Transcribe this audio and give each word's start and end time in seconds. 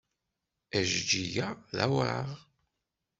Ajeǧǧig-a 0.77 1.47
d 1.75 1.77
awraɣ. 1.85 2.29